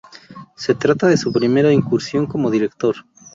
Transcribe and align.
Se 0.55 0.73
trata 0.73 1.05
de 1.05 1.15
su 1.15 1.31
primera 1.31 1.71
incursión 1.71 2.25
como 2.25 2.49
director. 2.49 2.95